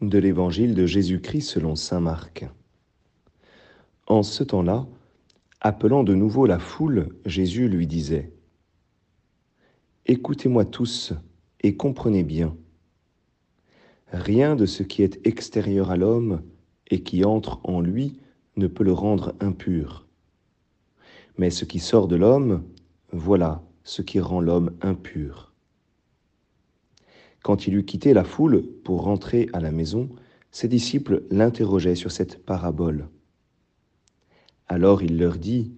[0.00, 2.46] de l'évangile de Jésus-Christ selon Saint Marc.
[4.06, 4.86] En ce temps-là,
[5.60, 8.32] appelant de nouveau la foule, Jésus lui disait,
[10.06, 11.12] Écoutez-moi tous
[11.62, 12.56] et comprenez bien.
[14.12, 16.42] Rien de ce qui est extérieur à l'homme
[16.88, 18.20] et qui entre en lui
[18.56, 20.06] ne peut le rendre impur.
[21.38, 22.64] Mais ce qui sort de l'homme,
[23.12, 25.52] voilà ce qui rend l'homme impur.
[27.46, 30.08] Quand il eut quitté la foule pour rentrer à la maison,
[30.50, 33.06] ses disciples l'interrogeaient sur cette parabole.
[34.66, 35.70] Alors il leur dit,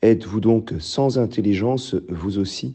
[0.00, 2.74] Êtes-vous donc sans intelligence, vous aussi?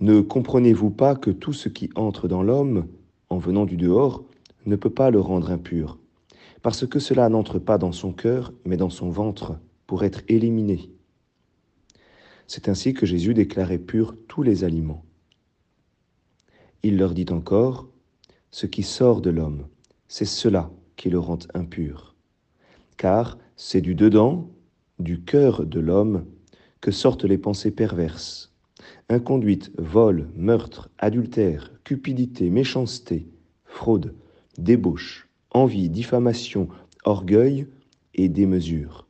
[0.00, 2.86] Ne comprenez-vous pas que tout ce qui entre dans l'homme,
[3.30, 4.22] en venant du dehors,
[4.66, 5.98] ne peut pas le rendre impur,
[6.60, 10.90] parce que cela n'entre pas dans son cœur, mais dans son ventre, pour être éliminé.
[12.46, 15.06] C'est ainsi que Jésus déclarait pur tous les aliments.
[16.82, 17.88] Il leur dit encore,
[18.50, 19.66] Ce qui sort de l'homme,
[20.06, 22.14] c'est cela qui le rend impur.
[22.96, 24.48] Car c'est du dedans,
[24.98, 26.24] du cœur de l'homme,
[26.80, 28.52] que sortent les pensées perverses,
[29.08, 33.26] inconduite, vol, meurtre, adultère, cupidité, méchanceté,
[33.64, 34.14] fraude,
[34.56, 36.68] débauche, envie, diffamation,
[37.04, 37.66] orgueil
[38.14, 39.06] et démesure.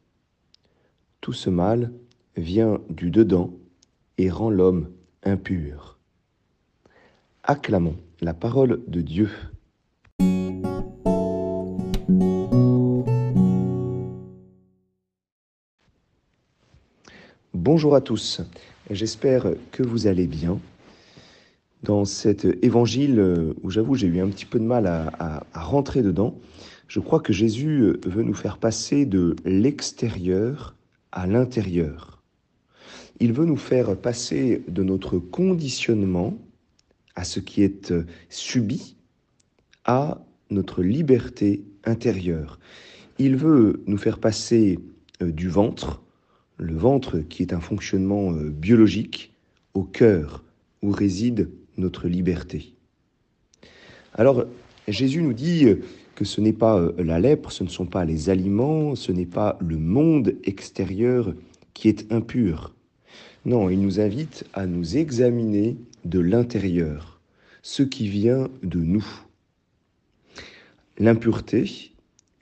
[1.20, 1.92] Tout ce mal
[2.36, 3.52] vient du dedans
[4.16, 4.90] et rend l'homme
[5.22, 5.97] impur.
[7.50, 9.30] Acclamons la parole de Dieu.
[17.54, 18.42] Bonjour à tous,
[18.90, 20.60] j'espère que vous allez bien.
[21.84, 26.02] Dans cet évangile où j'avoue j'ai eu un petit peu de mal à, à, rentrer
[26.02, 26.38] dedans,
[26.86, 30.76] je crois que Jésus veut nous faire passer de l'extérieur
[31.12, 32.22] à l'intérieur.
[33.20, 36.36] Il veut nous faire passer de notre conditionnement
[37.18, 38.94] à ce qui est euh, subi,
[39.84, 42.60] à notre liberté intérieure.
[43.18, 44.78] Il veut nous faire passer
[45.20, 46.00] euh, du ventre,
[46.58, 49.32] le ventre qui est un fonctionnement euh, biologique,
[49.74, 50.44] au cœur
[50.80, 52.72] où réside notre liberté.
[54.14, 54.44] Alors
[54.86, 55.66] Jésus nous dit
[56.14, 59.58] que ce n'est pas la lèpre, ce ne sont pas les aliments, ce n'est pas
[59.60, 61.34] le monde extérieur
[61.74, 62.74] qui est impur.
[63.44, 67.20] Non, il nous invite à nous examiner de l'intérieur,
[67.62, 69.06] ce qui vient de nous.
[70.98, 71.92] L'impureté,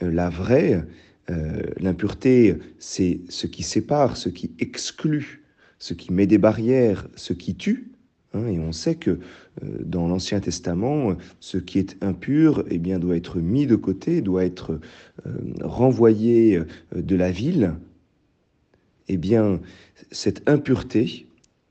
[0.03, 0.85] euh, la vraie,
[1.31, 5.43] euh, l'impureté, c'est ce qui sépare, ce qui exclut,
[5.79, 7.91] ce qui met des barrières, ce qui tue.
[8.33, 9.19] Hein, et on sait que euh,
[9.81, 14.45] dans l'Ancien Testament, ce qui est impur eh bien, doit être mis de côté, doit
[14.45, 14.81] être
[15.61, 16.61] renvoyé
[16.95, 17.75] de la ville.
[19.09, 19.61] Eh bien,
[20.11, 21.26] cette impureté,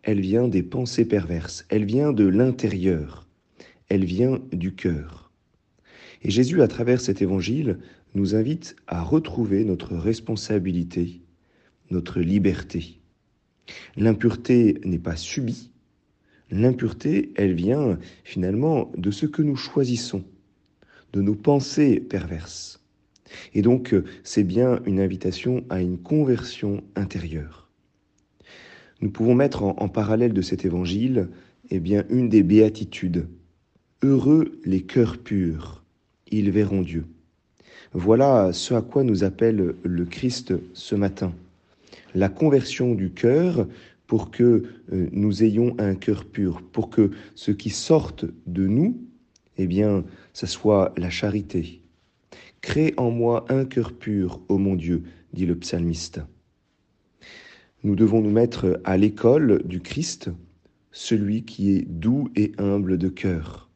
[0.06, 3.28] elle vient des pensées perverses, elle vient de l'intérieur,
[3.90, 5.32] elle vient du cœur.
[6.22, 7.80] Et Jésus, à travers cet évangile,
[8.14, 11.22] nous invite à retrouver notre responsabilité,
[11.90, 13.00] notre liberté.
[13.98, 15.72] L'impureté n'est pas subie,
[16.52, 20.24] l'impureté, elle vient finalement de ce que nous choisissons,
[21.14, 22.80] de nos pensées perverses.
[23.56, 27.65] Et donc, c'est bien une invitation à une conversion intérieure
[29.02, 31.30] nous pouvons mettre en, parallèle de cet évangile
[31.70, 33.28] eh une des béatitudes.
[34.02, 35.84] Heureux les cœurs purs,
[36.32, 37.06] ils verront Dieu.
[37.94, 41.34] Voilà ce à quoi nous appelle le Christ ce matin.
[42.14, 43.68] La conversion du cœur
[44.08, 48.98] pour que euh, nous ayons un cœur pur, pour que ce qui sorte de nous,
[49.58, 51.82] eh bien, ce soit la charité.
[52.62, 56.22] Crée en moi un cœur pur, ô mon Dieu, dit le psalmiste.
[57.86, 60.32] Nous devons nous mettre à l'école du Christ,
[60.92, 63.70] celui qui est doux et humble de cœur.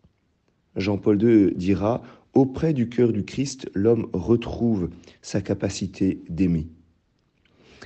[0.75, 2.01] Jean-Paul II dira,
[2.33, 4.89] auprès du cœur du Christ, l'homme retrouve
[5.21, 6.65] sa capacité d'aimer.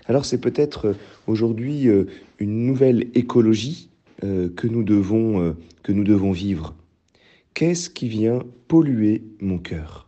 [0.06, 0.95] Alors c'est peut-être
[1.28, 2.06] aujourd'hui euh,
[2.40, 3.90] une nouvelle écologie
[4.23, 6.73] euh, que nous devons, euh, que nous devons vivre.
[7.53, 10.08] Qu'est-ce qui vient polluer mon cœur?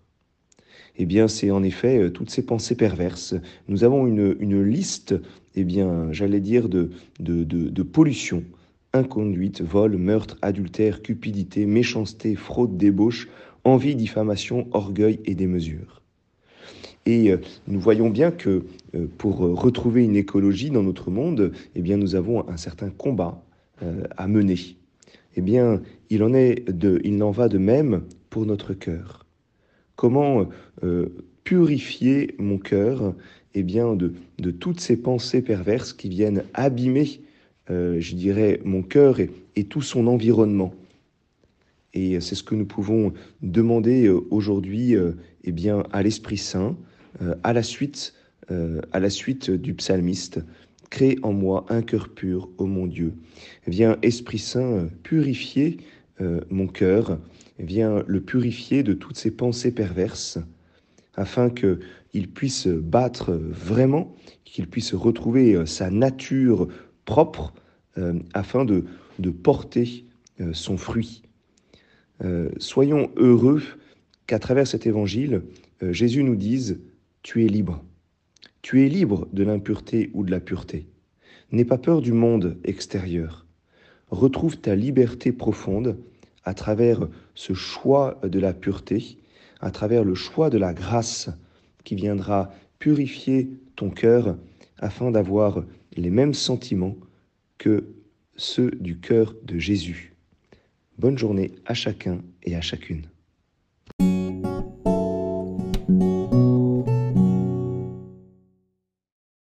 [0.97, 3.35] Eh bien, c'est en effet euh, toutes ces pensées perverses.
[3.67, 5.15] Nous avons une, liste,
[5.55, 8.43] eh bien, j'allais dire, de, de pollution
[8.93, 13.27] inconduite, vol, meurtre, adultère, cupidité, méchanceté, fraude, débauche,
[13.65, 16.01] envie, diffamation, orgueil et démesure.
[17.05, 17.37] Et euh,
[17.67, 18.63] nous voyons bien que
[18.95, 23.41] euh, pour retrouver une écologie dans notre monde, eh bien, nous avons un certain combat
[24.15, 24.55] à mener.
[25.35, 29.24] Eh bien, il en, est de, il en va de même pour notre cœur.
[29.95, 30.49] Comment
[30.83, 31.07] euh,
[31.43, 33.13] purifier mon cœur
[33.53, 34.11] eh bien, de,
[34.51, 37.21] toutes ces pensées perverses qui viennent abîmer,
[37.69, 40.73] euh, je dirais, mon cœur et, tout son environnement.
[41.93, 44.95] Et c'est ce que nous pouvons demander aujourd'hui
[45.45, 46.75] eh bien, à l'Esprit Saint,
[47.43, 48.13] à la suite,
[48.49, 50.41] à la suite du psalmiste.
[50.89, 53.13] Crée en moi un cœur pur, ô mon Dieu.
[53.65, 55.77] Viens, Esprit Saint, purifier
[56.49, 57.17] mon cœur,
[57.59, 60.39] viens le purifier de toutes ces pensées perverses,
[61.15, 66.67] afin qu'il puisse battre vraiment, qu'il puisse retrouver sa nature
[67.05, 67.53] propre,
[68.33, 68.83] afin de,
[69.19, 70.05] de porter
[70.41, 71.23] euh, son fruit.
[72.23, 73.61] Euh, soyons heureux
[74.27, 75.43] qu'à travers cet évangile,
[75.81, 76.79] euh, Jésus nous dise,
[77.23, 77.83] tu es libre.
[78.61, 80.87] Tu es libre de l'impureté ou de la pureté.
[81.51, 83.45] N'aie pas peur du monde extérieur.
[84.09, 85.97] Retrouve ta liberté profonde
[86.45, 89.17] à travers ce choix de la pureté,
[89.59, 91.29] à travers le choix de la grâce
[91.83, 94.37] qui viendra purifier ton cœur
[94.77, 95.63] afin d'avoir
[95.95, 96.95] les mêmes sentiments
[97.57, 97.95] que
[98.35, 100.13] ceux du cœur de Jésus.
[100.97, 103.07] Bonne journée à chacun et à chacune.